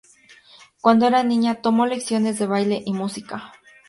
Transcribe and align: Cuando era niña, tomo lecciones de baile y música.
Cuando 0.81 1.05
era 1.07 1.21
niña, 1.21 1.61
tomo 1.61 1.85
lecciones 1.85 2.39
de 2.39 2.47
baile 2.47 2.81
y 2.83 2.91
música. 2.91 3.53